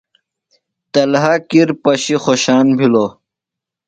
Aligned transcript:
طلحہ 0.93 1.33
کِر 1.49 1.69
پشیۡ 1.83 2.19
خوشان 2.23 2.65
بِھلوۡ۔ 2.77 3.11